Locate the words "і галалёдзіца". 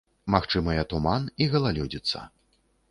1.45-2.27